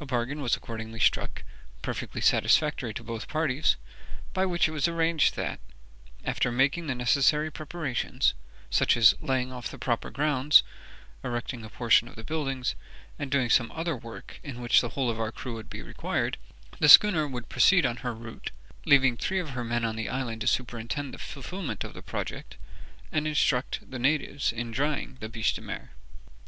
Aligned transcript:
A 0.00 0.06
bargain 0.06 0.40
was 0.42 0.56
accordingly 0.56 0.98
struck, 0.98 1.44
perfectly 1.82 2.20
satisfactory 2.20 2.92
to 2.94 3.04
both 3.04 3.28
parties, 3.28 3.76
by 4.32 4.44
which 4.44 4.66
it 4.66 4.72
was 4.72 4.88
arranged 4.88 5.36
that, 5.36 5.60
after 6.24 6.50
making 6.50 6.88
the 6.88 6.96
necessary 6.96 7.48
preparations, 7.48 8.34
such 8.70 8.96
as 8.96 9.14
laying 9.20 9.52
off 9.52 9.68
the 9.70 9.78
proper 9.78 10.10
grounds, 10.10 10.64
erecting 11.22 11.64
a 11.64 11.70
portion 11.70 12.08
of 12.08 12.16
the 12.16 12.24
buildings, 12.24 12.74
and 13.20 13.30
doing 13.30 13.48
some 13.48 13.70
other 13.70 13.94
work 13.96 14.40
in 14.42 14.60
which 14.60 14.80
the 14.80 14.88
whole 14.88 15.08
of 15.08 15.20
our 15.20 15.30
crew 15.30 15.54
would 15.54 15.70
be 15.70 15.80
required, 15.80 16.38
the 16.80 16.88
schooner 16.88 17.30
should 17.30 17.48
proceed 17.48 17.86
on 17.86 17.98
her 17.98 18.12
route, 18.14 18.50
leaving 18.84 19.16
three 19.16 19.38
of 19.38 19.50
her 19.50 19.62
men 19.62 19.84
on 19.84 19.94
the 19.94 20.08
island 20.08 20.40
to 20.40 20.48
superintend 20.48 21.14
the 21.14 21.18
fulfilment 21.18 21.84
of 21.84 21.94
the 21.94 22.02
project, 22.02 22.56
and 23.12 23.28
instruct 23.28 23.88
the 23.88 24.00
natives 24.00 24.50
in 24.50 24.72
drying 24.72 25.18
the 25.20 25.28
biche 25.28 25.54
de 25.54 25.60
mer. 25.60 25.90